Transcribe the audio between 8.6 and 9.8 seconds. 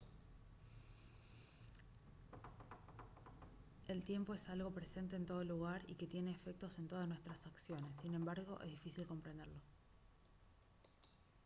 es difícil comprenderlo